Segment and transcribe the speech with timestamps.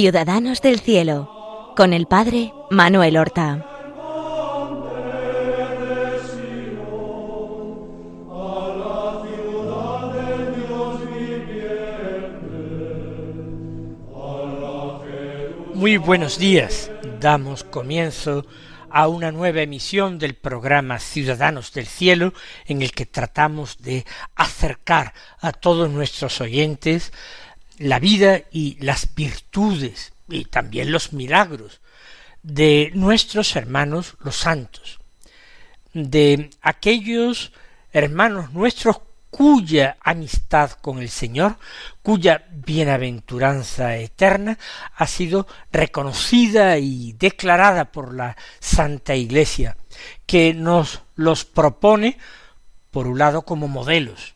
[0.00, 3.66] Ciudadanos del Cielo, con el Padre Manuel Horta.
[15.74, 16.92] Muy buenos días.
[17.18, 18.46] Damos comienzo
[18.90, 22.32] a una nueva emisión del programa Ciudadanos del Cielo,
[22.66, 27.12] en el que tratamos de acercar a todos nuestros oyentes
[27.78, 31.80] la vida y las virtudes y también los milagros
[32.42, 35.00] de nuestros hermanos los santos,
[35.92, 37.52] de aquellos
[37.92, 41.58] hermanos nuestros cuya amistad con el Señor,
[42.02, 44.58] cuya bienaventuranza eterna
[44.94, 49.76] ha sido reconocida y declarada por la Santa Iglesia,
[50.26, 52.18] que nos los propone,
[52.90, 54.34] por un lado, como modelos.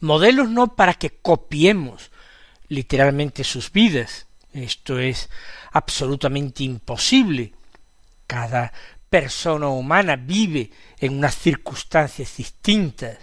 [0.00, 2.10] Modelos no para que copiemos
[2.74, 4.26] literalmente sus vidas.
[4.52, 5.30] Esto es
[5.72, 7.52] absolutamente imposible.
[8.26, 8.72] Cada
[9.08, 13.18] persona humana vive en unas circunstancias distintas,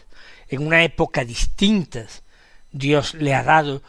[0.47, 2.23] en una época distintas.
[2.71, 3.83] Dios le ha dado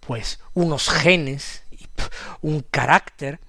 [0.00, 1.62] pues unos genes,
[2.40, 3.40] un carácter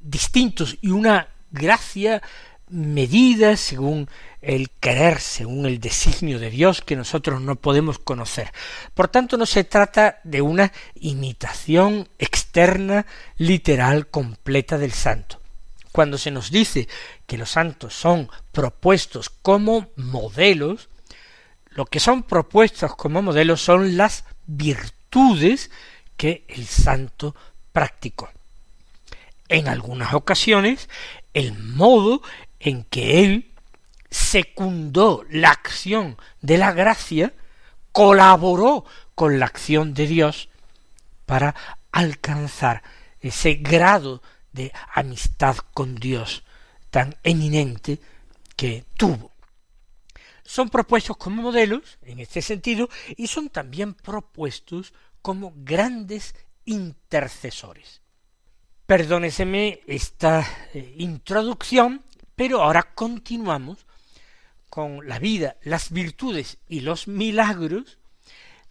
[0.00, 2.22] distintos y una gracia
[2.68, 4.08] medida según
[4.40, 8.52] el querer, según el designio de Dios que nosotros no podemos conocer.
[8.94, 13.06] Por tanto, no se trata de una imitación externa,
[13.36, 15.40] literal, completa del santo.
[15.92, 16.88] Cuando se nos dice
[17.26, 20.88] que los santos son propuestos como modelos,
[21.70, 25.70] lo que son propuestos como modelos son las virtudes
[26.16, 27.34] que el santo
[27.72, 28.30] practicó.
[29.48, 30.88] En algunas ocasiones,
[31.34, 32.22] el modo
[32.60, 33.52] en que él
[34.10, 37.34] secundó la acción de la gracia,
[37.92, 38.84] colaboró
[39.14, 40.48] con la acción de Dios
[41.24, 41.54] para
[41.92, 42.82] alcanzar
[43.20, 44.22] ese grado
[44.52, 46.44] de amistad con Dios
[46.90, 48.00] tan eminente
[48.56, 49.36] que tuvo
[50.46, 56.34] son propuestos como modelos, en este sentido, y son también propuestos como grandes
[56.64, 58.00] intercesores.
[58.86, 62.04] Perdóneseme esta eh, introducción,
[62.36, 63.86] pero ahora continuamos
[64.68, 67.98] con la vida, las virtudes y los milagros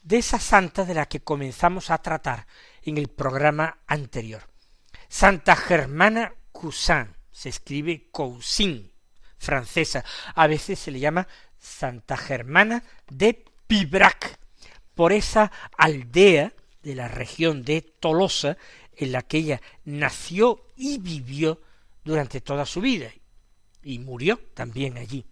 [0.03, 2.45] de esa santa de la que comenzamos a tratar
[2.83, 4.43] en el programa anterior.
[5.09, 8.91] Santa Germana Cousin, se escribe Cousin,
[9.39, 10.05] francesa,
[10.35, 11.27] a veces se le llama
[11.59, 14.37] Santa Germana de Pibrac,
[14.93, 18.57] por esa aldea de la región de Tolosa
[18.95, 21.61] en la que ella nació y vivió
[22.03, 23.11] durante toda su vida
[23.85, 25.23] y murió también allí.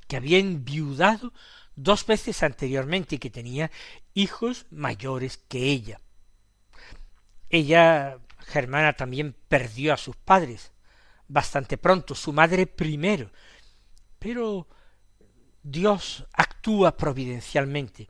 [0.07, 1.33] que había enviudado
[1.75, 3.71] dos veces anteriormente y que tenía
[4.15, 6.01] hijos mayores que ella.
[7.49, 10.73] Ella, Germana, también perdió a sus padres,
[11.27, 13.33] bastante pronto, su madre primero.
[14.19, 14.69] Pero
[15.63, 18.09] Dios actúa providencialmente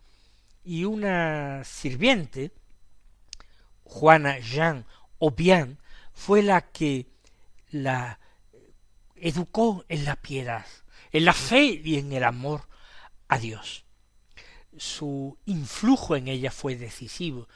[0.62, 2.52] y una sirviente,
[3.90, 4.86] Juana Jean
[5.18, 5.78] Obian,
[6.14, 7.06] fue la que
[7.70, 8.20] la
[9.16, 10.64] educó en la piedad,
[11.12, 12.68] en la fe y en el amor
[13.28, 13.84] a Dios.
[14.78, 17.48] Su influjo en ella fue decisivo,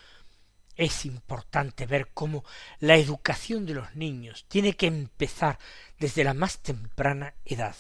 [0.77, 2.45] es importante ver cómo
[2.81, 5.59] la educación de los niños tiene que empezar
[6.01, 7.77] desde la más temprana edad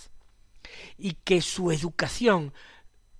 [0.96, 2.54] y que su educación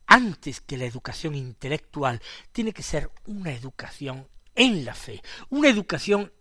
[0.07, 2.23] antes que la educación intelectual
[2.53, 6.33] tiene que ser una educación en la fe, una educación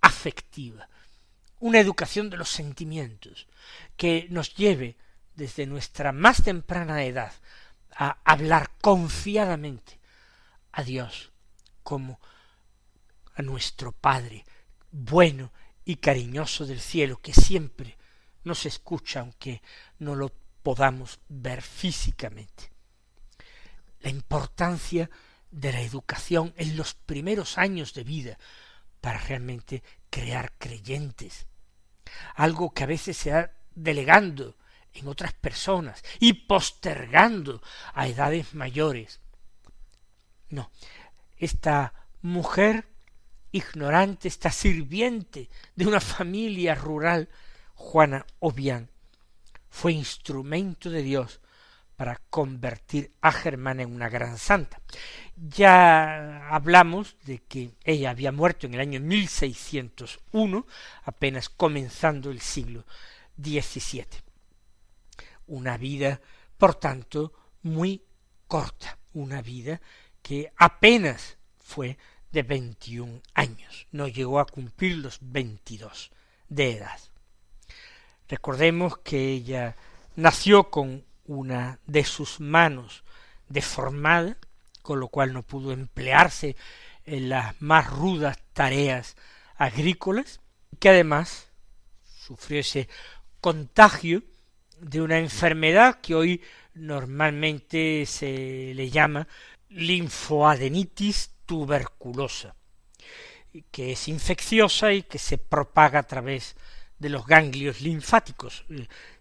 [0.00, 0.88] afectiva,
[1.60, 3.46] una educación de los sentimientos,
[3.96, 4.96] que nos lleve
[5.34, 7.32] desde nuestra más temprana edad
[7.96, 9.98] a hablar confiadamente
[10.72, 11.32] a Dios
[11.82, 12.20] como
[13.34, 14.44] a nuestro Padre,
[14.90, 15.52] bueno
[15.84, 17.96] y cariñoso del cielo, que siempre
[18.42, 19.62] nos escucha aunque
[19.98, 22.70] no lo podamos ver físicamente.
[24.00, 25.10] La importancia
[25.54, 28.38] de la educación en los primeros años de vida
[29.00, 31.46] para realmente crear creyentes.
[32.34, 34.56] Algo que a veces se ha delegando
[34.92, 37.62] en otras personas y postergando
[37.92, 39.20] a edades mayores.
[40.50, 40.70] No,
[41.36, 42.88] esta mujer
[43.52, 47.28] ignorante, esta sirviente de una familia rural,
[47.74, 48.90] Juana Obián,
[49.70, 51.40] fue instrumento de Dios
[51.96, 54.80] para convertir a Germana en una gran santa.
[55.36, 60.66] Ya hablamos de que ella había muerto en el año 1601,
[61.04, 62.84] apenas comenzando el siglo
[63.40, 64.06] XVII.
[65.46, 66.20] Una vida,
[66.58, 67.32] por tanto,
[67.62, 68.02] muy
[68.46, 69.80] corta, una vida
[70.22, 71.98] que apenas fue
[72.32, 76.10] de veintiún años, no llegó a cumplir los veintidós
[76.48, 76.98] de edad.
[78.28, 79.76] Recordemos que ella
[80.16, 83.04] nació con una de sus manos
[83.48, 84.36] deformada,
[84.82, 86.56] con lo cual no pudo emplearse
[87.04, 89.16] en las más rudas tareas
[89.56, 90.40] agrícolas,
[90.78, 91.48] que además
[92.04, 92.88] sufrió ese
[93.40, 94.22] contagio
[94.80, 96.42] de una enfermedad que hoy
[96.74, 99.28] normalmente se le llama
[99.68, 102.54] linfoadenitis tuberculosa,
[103.70, 106.56] que es infecciosa y que se propaga a través
[106.98, 108.64] de los ganglios linfáticos.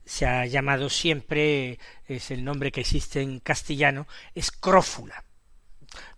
[0.06, 5.24] Se ha llamado siempre, es el nombre que existe en castellano, escrófula.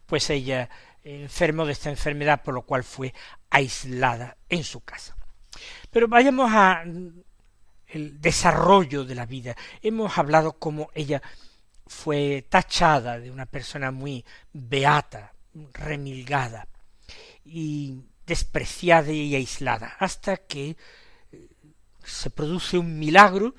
[0.06, 0.70] Pues ella
[1.04, 3.14] enfermó de esta enfermedad, por lo cual fue
[3.50, 5.16] aislada en su casa.
[5.92, 6.84] Pero vayamos a
[7.88, 9.56] el desarrollo de la vida.
[9.82, 11.22] Hemos hablado como ella
[11.88, 15.34] fue tachada de una persona muy beata,
[15.74, 16.68] remilgada
[17.44, 20.76] y despreciada y aislada, hasta que
[21.32, 21.48] eh,
[22.04, 23.56] se produce un milagro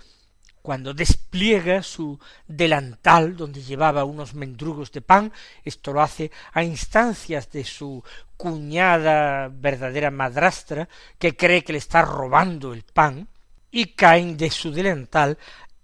[0.66, 2.18] cuando despliega su
[2.48, 5.32] delantal donde llevaba unos mendrugos de pan,
[5.62, 8.02] esto lo hace a instancias de su
[8.36, 10.88] cuñada verdadera madrastra,
[11.20, 13.28] que cree que le está robando el pan,
[13.70, 15.38] y caen de su delantal,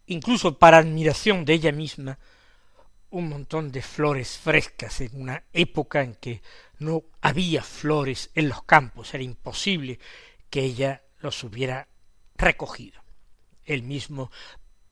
[0.07, 2.19] incluso para admiración de ella misma,
[3.11, 6.43] un montón de flores frescas en una época en que
[6.81, 10.01] no había flores en los campos, era imposible
[10.51, 11.87] que ella los hubiera
[12.35, 13.01] recogido.
[13.65, 14.33] El mismo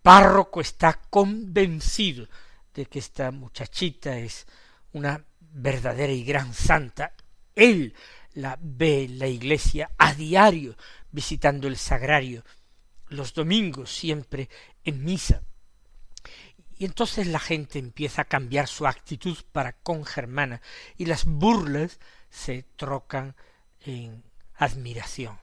[0.02, 2.28] párroco está convencido
[2.74, 4.46] de que esta muchachita es
[4.92, 7.14] una verdadera y gran santa.
[7.54, 7.94] Él
[8.34, 10.76] la ve en la iglesia a diario
[11.10, 12.44] visitando el sagrario,
[13.08, 14.48] los domingos siempre
[14.84, 15.42] en misa,
[16.80, 20.62] y entonces la gente empieza a cambiar su actitud para con Germana
[20.96, 21.98] y las burlas
[22.30, 23.36] se trocan
[23.80, 24.24] en
[24.54, 25.38] admiración,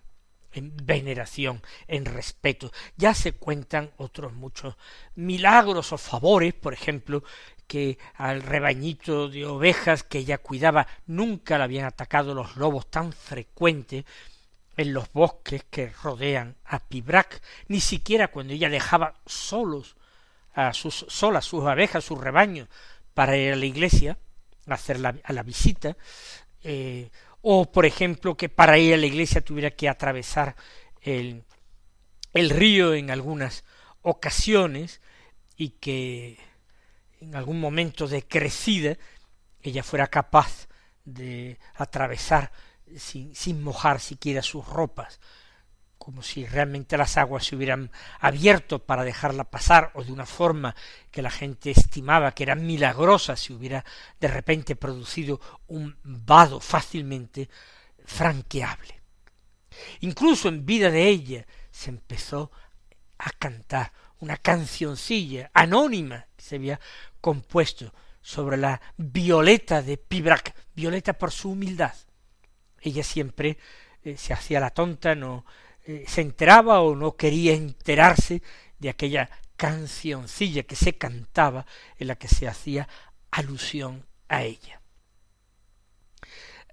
[0.57, 2.71] en veneración, en respeto.
[2.95, 4.75] Ya se cuentan otros muchos
[5.15, 7.23] milagros o favores, por ejemplo,
[7.67, 13.11] que al rebañito de ovejas que ella cuidaba nunca la habían atacado los lobos tan
[13.11, 14.05] frecuentes
[14.77, 19.97] en los bosques que rodean a Pibrac, ni siquiera cuando ella dejaba solos
[20.53, 22.67] a sus solas, sus abejas, sus rebaños,
[23.13, 24.17] para ir a la iglesia,
[24.67, 25.97] a hacer la, a la visita,
[26.63, 27.09] eh,
[27.41, 30.55] o por ejemplo que para ir a la iglesia tuviera que atravesar
[31.01, 31.43] el,
[32.33, 33.63] el río en algunas
[34.01, 35.01] ocasiones
[35.55, 36.37] y que
[37.19, 38.97] en algún momento de crecida
[39.61, 40.67] ella fuera capaz
[41.03, 42.51] de atravesar
[42.95, 45.19] sin, sin mojar siquiera sus ropas,
[46.07, 50.73] como si realmente las aguas se hubieran abierto para dejarla pasar o de una forma
[51.11, 53.83] que la gente estimaba que era milagrosa si hubiera
[54.17, 57.49] de repente producido un vado fácilmente
[58.05, 59.01] franqueable.
[59.99, 62.53] Incluso en vida de ella se empezó
[63.17, 66.79] a cantar una cancioncilla anónima que se había
[67.19, 71.95] compuesto sobre la Violeta de Pibrac, Violeta por su humildad.
[72.79, 73.57] Ella siempre
[74.05, 75.43] eh, se hacía la tonta, no
[75.87, 78.43] eh, se enteraba o no quería enterarse
[78.77, 81.65] de aquella cancioncilla que se cantaba
[81.97, 82.89] en la que se hacía
[83.31, 84.81] alusión a ella.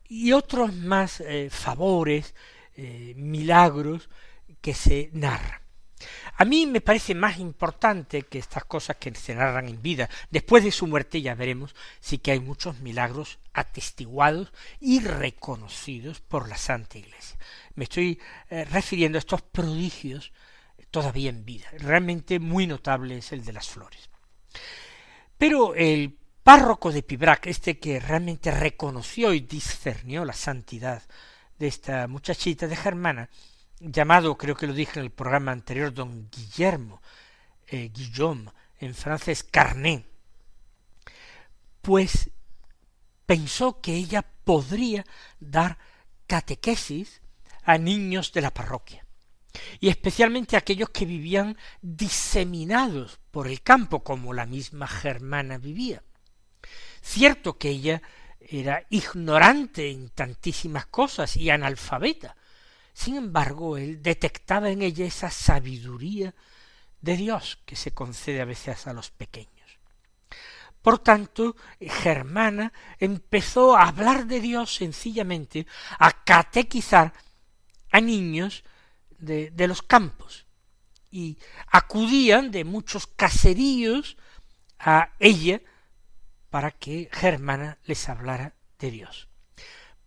[0.09, 2.35] Y otros más eh, favores,
[2.75, 4.11] eh, milagros
[4.61, 5.64] que se narran.
[6.37, 10.09] A mí me parece más importante que estas cosas que se narran en vida.
[10.31, 16.49] Después de su muerte ya veremos sí que hay muchos milagros atestiguados y reconocidos por
[16.49, 17.39] la Santa Iglesia.
[17.75, 18.21] Me estoy
[18.51, 20.33] eh, refiriendo a estos prodigios
[20.91, 21.67] todavía en vida.
[21.79, 24.09] Realmente muy notable es el de las flores.
[25.39, 31.03] Pero el párroco de Pibrac, este que realmente reconoció y discernió la santidad
[31.59, 33.29] de esta muchachita de Germana,
[33.93, 37.03] llamado, creo que lo dije en el programa anterior, don Guillermo,
[37.67, 40.07] eh, Guillaume, en francés Carnet,
[41.83, 42.31] pues
[43.27, 45.05] pensó que ella podría
[45.41, 45.79] dar
[46.27, 47.21] catequesis
[47.63, 49.05] a niños de la parroquia,
[49.81, 56.03] y especialmente a aquellos que vivían diseminados por el campo, como la misma Germana vivía.
[57.03, 58.03] Cierto que ella
[58.41, 62.37] era ignorante en tantísimas cosas y analfabeta,
[62.95, 66.35] sin embargo, él detectaba en ella esa sabiduría
[67.01, 69.51] de Dios que se concede a veces a los pequeños.
[70.81, 75.67] Por tanto, Germana empezó a hablar de Dios sencillamente,
[75.99, 77.13] a catequizar
[77.91, 78.65] a niños
[79.19, 80.47] de, los campos,
[81.11, 84.17] y acudían de muchos caseríos
[84.79, 85.63] a ella
[86.51, 89.29] para que Germana les hablara de Dios.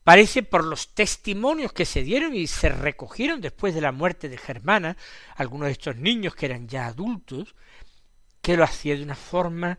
[0.08, 4.38] Parece por los testimonios que se dieron y se recogieron después de la muerte de
[4.38, 4.96] Germana,
[5.36, 7.56] algunos de estos niños que eran ya adultos,
[8.42, 9.78] que lo hacía de una forma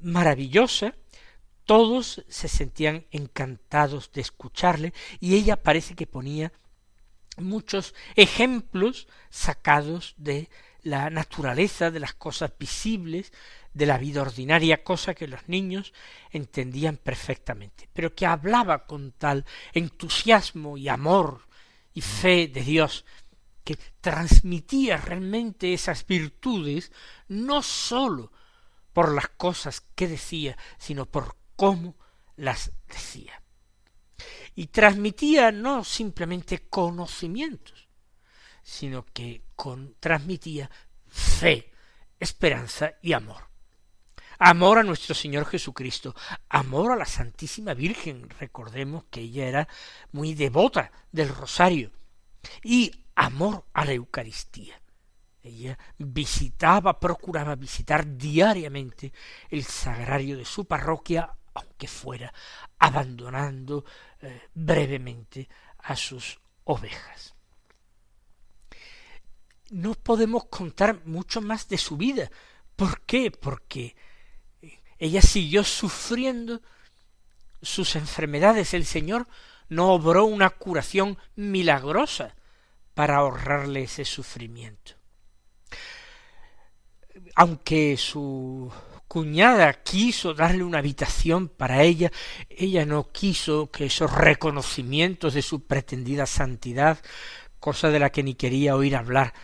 [0.00, 0.96] maravillosa,
[1.66, 6.52] todos se sentían encantados de escucharle y ella parece que ponía
[7.36, 10.50] muchos ejemplos sacados de
[10.82, 13.32] la naturaleza, de las cosas visibles,
[13.74, 15.92] de la vida ordinaria, cosa que los niños
[16.30, 21.46] entendían perfectamente, pero que hablaba con tal entusiasmo y amor
[21.92, 23.04] y fe de Dios,
[23.64, 26.92] que transmitía realmente esas virtudes
[27.28, 28.32] no sólo
[28.92, 31.96] por las cosas que decía, sino por cómo
[32.36, 33.42] las decía.
[34.54, 37.88] Y transmitía no simplemente conocimientos,
[38.62, 40.70] sino que con, transmitía
[41.08, 41.72] fe,
[42.20, 43.53] esperanza y amor.
[44.38, 46.14] Amor a nuestro Señor Jesucristo,
[46.48, 49.68] amor a la Santísima Virgen, recordemos que ella era
[50.12, 51.92] muy devota del rosario,
[52.62, 54.80] y amor a la Eucaristía.
[55.42, 59.12] Ella visitaba, procuraba visitar diariamente
[59.50, 62.32] el sagrario de su parroquia, aunque fuera
[62.78, 63.84] abandonando
[64.20, 65.48] eh, brevemente
[65.78, 67.34] a sus ovejas.
[69.70, 72.30] No podemos contar mucho más de su vida.
[72.76, 73.30] ¿Por qué?
[73.30, 73.94] Porque
[74.98, 76.60] ella siguió sufriendo
[77.62, 78.74] sus enfermedades.
[78.74, 79.26] El Señor
[79.68, 82.34] no obró una curación milagrosa
[82.94, 84.94] para ahorrarle ese sufrimiento
[87.34, 88.70] aunque su
[89.08, 92.10] cuñada quiso darle una habitación para ella,
[92.48, 96.98] ella no quiso que esos reconocimientos de su pretendida santidad,
[97.60, 99.34] cosa de la que ni quería oír hablar,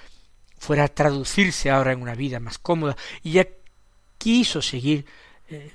[0.59, 3.49] fuera a traducirse ahora en una vida más cómoda, y ella
[4.19, 5.07] quiso seguir
[5.51, 5.73] eh,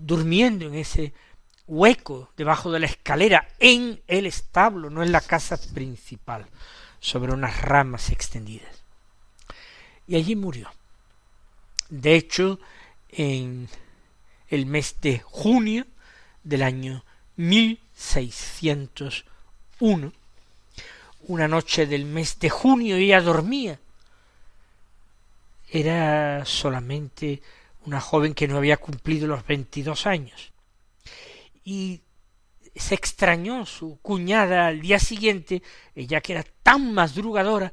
[0.00, 1.12] durmiendo en ese
[1.66, 6.46] hueco debajo de la escalera, en el establo, no en la casa principal,
[7.00, 8.82] sobre unas ramas extendidas.
[10.06, 10.70] Y allí murió.
[11.90, 12.60] De hecho,
[13.10, 13.68] en
[14.48, 15.86] el mes de junio
[16.42, 17.04] del año
[17.36, 20.12] 1601,
[21.28, 23.78] una noche del mes de junio ella dormía.
[25.70, 27.42] Era solamente
[27.88, 30.52] una joven que no había cumplido los veintidós años.
[31.64, 32.02] Y
[32.76, 35.62] se extrañó su cuñada al día siguiente,
[35.94, 37.72] ella que era tan madrugadora,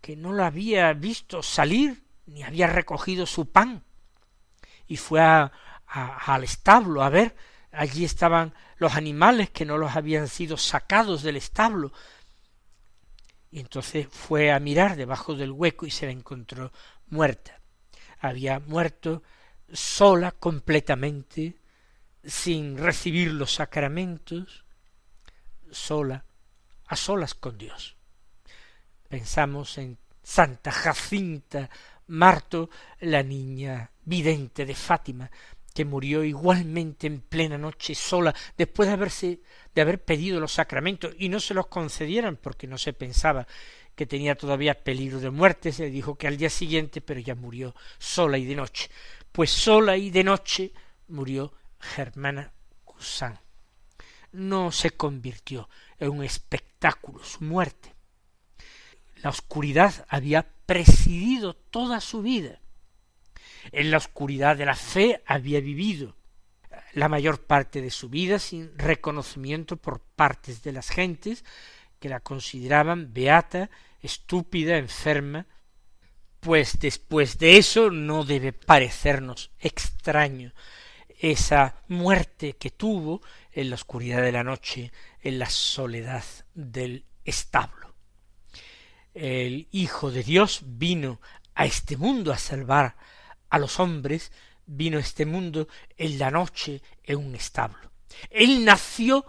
[0.00, 3.84] que no la había visto salir ni había recogido su pan.
[4.86, 5.52] Y fue a,
[5.86, 7.36] al establo a ver,
[7.70, 11.92] allí estaban los animales que no los habían sido sacados del establo.
[13.50, 16.72] Y entonces fue a mirar debajo del hueco y se la encontró
[17.08, 17.60] muerta.
[18.24, 19.22] Había muerto
[19.70, 21.56] sola completamente,
[22.24, 24.64] sin recibir los sacramentos,
[25.70, 26.24] sola,
[26.86, 27.96] a solas con Dios.
[29.10, 31.68] Pensamos en Santa Jacinta
[32.06, 35.30] Marto, la niña vidente de Fátima,
[35.74, 39.40] que murió igualmente en plena noche sola, después de haberse
[39.74, 43.46] de haber pedido los sacramentos y no se los concedieran porque no se pensaba
[43.94, 47.74] que tenía todavía peligro de muerte, se dijo que al día siguiente, pero ya murió
[47.98, 48.90] sola y de noche.
[49.32, 50.72] Pues sola y de noche
[51.08, 52.52] murió Germana
[52.84, 53.38] Cusán.
[54.32, 57.94] No se convirtió en un espectáculo su muerte,
[59.24, 62.60] la oscuridad había presidido toda su vida.
[63.72, 66.14] En la oscuridad de la fe había vivido
[66.92, 71.42] la mayor parte de su vida sin reconocimiento por partes de las gentes
[71.98, 73.70] que la consideraban beata,
[74.00, 75.46] estúpida, enferma,
[76.40, 80.52] pues después de eso no debe parecernos extraño
[81.18, 83.22] esa muerte que tuvo
[83.52, 87.94] en la oscuridad de la noche, en la soledad del establo.
[89.14, 91.20] El Hijo de Dios vino
[91.54, 92.96] a este mundo a salvar
[93.48, 94.32] a los hombres,
[94.66, 97.90] vino a este mundo en la noche en un establo.
[98.28, 99.24] Él nació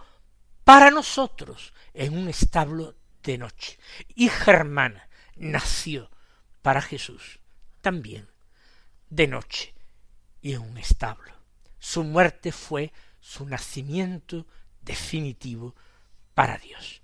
[0.64, 3.78] para nosotros en un establo de noche.
[4.14, 6.10] Y Germana nació
[6.62, 7.40] para Jesús
[7.80, 8.28] también
[9.10, 9.74] de noche
[10.40, 11.32] y en un establo.
[11.78, 14.46] Su muerte fue su nacimiento
[14.82, 15.74] definitivo
[16.34, 17.02] para Dios.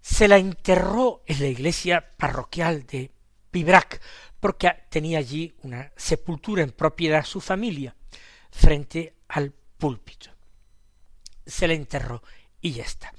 [0.00, 3.10] Se la enterró en la iglesia parroquial de
[3.50, 4.00] Pibrac,
[4.38, 7.96] porque tenía allí una sepultura en propiedad de su familia,
[8.50, 10.30] frente al púlpito.
[11.46, 12.22] Se la enterró
[12.64, 13.14] y ya está.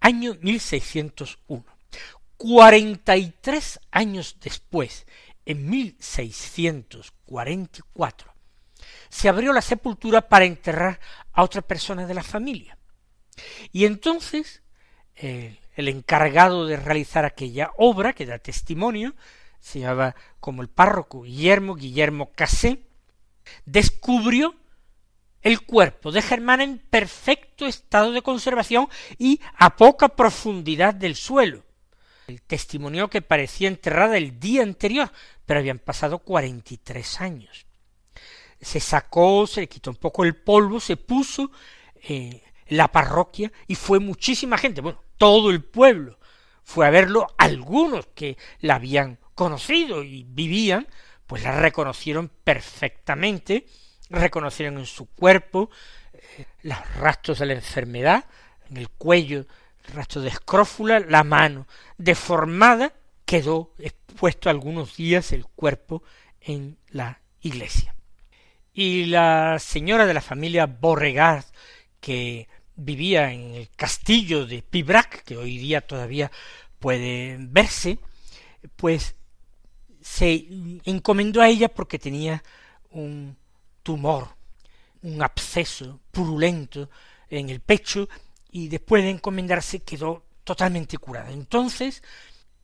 [0.00, 1.66] Año 1601.
[2.36, 5.06] Cuarenta y tres años después,
[5.44, 8.32] en 1644,
[9.08, 11.00] se abrió la sepultura para enterrar
[11.32, 12.78] a otra persona de la familia.
[13.72, 14.62] Y entonces
[15.16, 19.16] el, el encargado de realizar aquella obra, que da testimonio,
[19.58, 22.86] se llamaba como el párroco Guillermo, Guillermo Casé,
[23.64, 24.54] descubrió
[25.44, 31.62] el cuerpo de Germana en perfecto estado de conservación y a poca profundidad del suelo.
[32.26, 35.12] El testimonio que parecía enterrada el día anterior,
[35.44, 37.66] pero habían pasado cuarenta y tres años.
[38.60, 41.52] Se sacó, se le quitó un poco el polvo, se puso
[42.02, 46.18] en la parroquia y fue muchísima gente, bueno, todo el pueblo
[46.62, 50.88] fue a verlo, algunos que la habían conocido y vivían,
[51.26, 53.66] pues la reconocieron perfectamente,
[54.10, 55.70] reconocieron en su cuerpo
[56.12, 58.24] eh, los rastros de la enfermedad,
[58.70, 59.46] en el cuello
[59.92, 61.66] rastros de escrófula, la mano
[61.98, 66.02] deformada, quedó expuesto algunos días el cuerpo
[66.40, 67.94] en la iglesia.
[68.72, 71.44] Y la señora de la familia Borregard,
[72.00, 76.30] que vivía en el castillo de Pibrac, que hoy día todavía
[76.80, 77.98] puede verse,
[78.76, 79.14] pues
[80.00, 80.46] se
[80.84, 82.42] encomendó a ella porque tenía
[82.90, 83.36] un
[83.84, 84.30] tumor,
[85.02, 86.90] un absceso purulento
[87.30, 88.08] en el pecho
[88.50, 91.30] y después de encomendarse quedó totalmente curada.
[91.30, 92.02] Entonces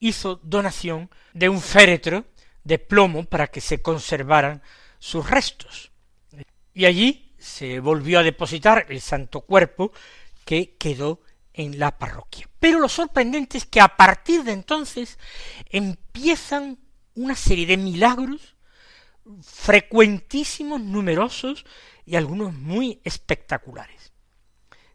[0.01, 2.25] hizo donación de un féretro
[2.65, 4.63] de plomo para que se conservaran
[4.99, 5.93] sus restos.
[6.75, 9.93] Y allí se volvió a depositar el santo cuerpo
[10.45, 11.21] que quedó
[11.53, 12.49] en la parroquia.
[12.59, 15.19] Pero lo sorprendente es que a partir de entonces
[15.71, 16.79] empiezan
[17.15, 18.55] una serie de milagros
[19.43, 21.65] frecuentísimos, numerosos
[22.05, 24.13] y algunos muy espectaculares.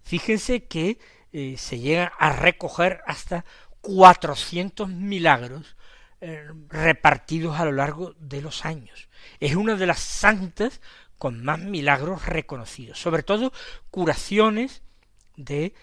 [0.04, 1.00] Fíjense que
[1.32, 3.46] eh, se llega a recoger hasta
[3.82, 5.76] cuatrocientos milagros
[6.22, 9.10] eh, repartidos a lo largo de los años.
[9.40, 10.82] Es una de las santas
[11.18, 13.52] con más milagros reconocidos, sobre todo
[13.92, 14.84] curaciones
[15.36, 15.74] de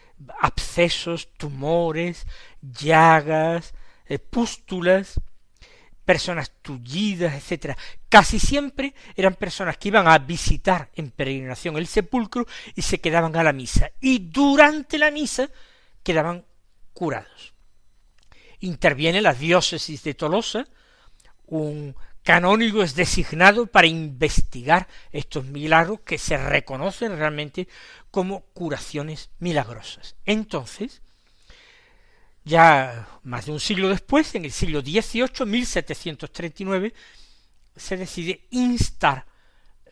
[0.41, 2.27] abscesos, tumores,
[2.61, 3.75] llagas,
[4.07, 5.21] eh, pústulas,
[6.05, 7.77] personas tullidas, etcétera.
[8.09, 13.37] Casi siempre eran personas que iban a visitar en peregrinación el sepulcro y se quedaban
[13.37, 13.91] a la misa.
[14.01, 15.49] Y durante la misa
[16.03, 16.45] quedaban
[16.93, 17.55] curados.
[18.61, 20.67] Interviene la diócesis de Tolosa,
[21.47, 27.69] un canónigo es designado para investigar estos milagros que se reconocen realmente
[28.11, 30.15] como curaciones milagrosas.
[30.25, 31.03] Entonces,
[32.44, 36.94] ya más de un siglo después, en el siglo XVIII, 1739,
[37.76, 39.26] se decide instar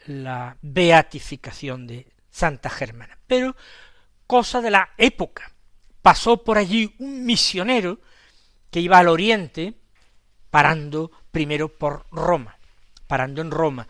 [0.06, 3.18] la beatificación de Santa Germana.
[3.26, 3.56] Pero
[4.26, 5.52] cosa de la época.
[6.02, 8.00] Pasó por allí un misionero
[8.70, 9.74] que iba al oriente,
[10.50, 12.56] parando primero por Roma,
[13.06, 13.86] parando en Roma,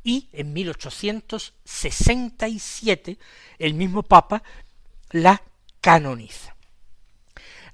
[0.05, 3.19] y en 1867
[3.59, 4.43] el mismo Papa
[5.11, 5.43] la
[5.81, 6.57] canoniza.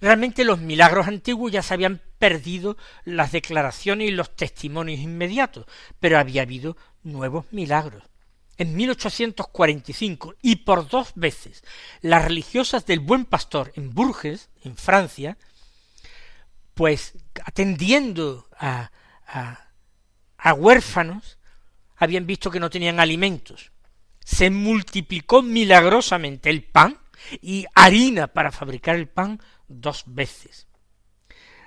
[0.00, 5.66] Realmente los milagros antiguos ya se habían perdido las declaraciones y los testimonios inmediatos,
[6.00, 8.04] pero había habido nuevos milagros.
[8.58, 11.62] En 1845 y por dos veces
[12.00, 15.36] las religiosas del Buen Pastor en Bourges, en Francia,
[16.74, 18.90] pues atendiendo a,
[19.26, 19.70] a,
[20.38, 21.38] a huérfanos,
[21.96, 23.72] habían visto que no tenían alimentos.
[24.24, 26.98] Se multiplicó milagrosamente el pan
[27.40, 30.66] y harina para fabricar el pan dos veces.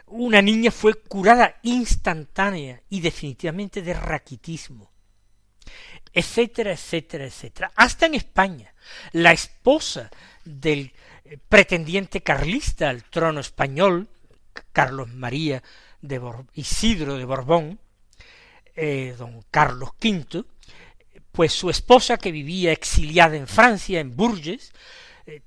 [0.08, 4.92] Una niña fue curada instantánea y definitivamente de raquitismo,
[6.12, 7.72] etcétera, etcétera, etcétera.
[7.76, 8.74] Hasta en España,
[9.12, 10.10] la esposa
[10.44, 10.94] del
[11.26, 14.10] eh, pretendiente carlista al trono español,
[14.72, 15.62] Carlos María
[16.02, 16.22] de
[16.54, 17.80] Isidro de Borbón,
[18.76, 20.46] eh, don Carlos V,
[21.32, 24.74] pues su esposa que vivía exiliada en Francia, en Bourges,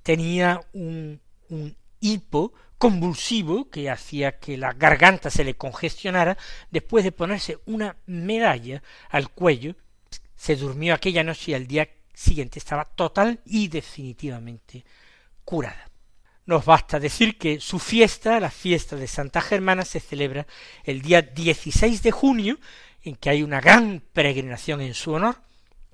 [0.03, 1.19] tenía un,
[1.49, 6.37] un hipo convulsivo que hacía que la garganta se le congestionara,
[6.69, 9.75] después de ponerse una medalla al cuello,
[10.35, 14.83] se durmió aquella noche y al día siguiente estaba total y definitivamente
[15.45, 15.89] curada.
[16.45, 20.45] Nos basta decir que su fiesta, la fiesta de Santa Germana, se celebra
[20.83, 22.59] el día 16 de junio,
[23.01, 25.37] en que hay una gran peregrinación en su honor,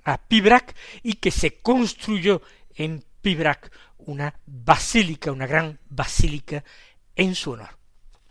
[0.03, 2.41] a Pibrac, y que se construyó
[2.73, 6.63] en Pibrac una basílica, una gran basílica
[7.15, 7.77] en su honor.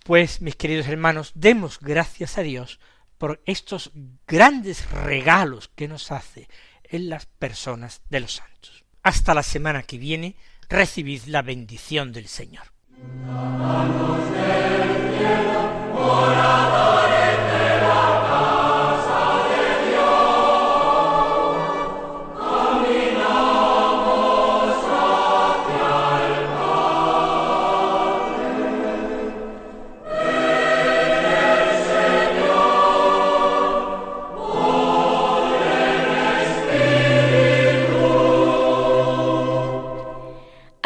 [0.04, 2.80] Pues, mis queridos hermanos, demos gracias a Dios
[3.18, 3.92] por estos
[4.26, 6.48] grandes regalos que nos hace
[6.84, 8.84] en las personas de los santos.
[9.02, 10.36] Hasta la semana que viene,
[10.68, 12.72] recibid la bendición del Señor.